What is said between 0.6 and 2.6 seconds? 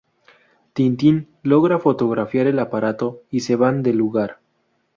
Tin-Tin logra fotografiar el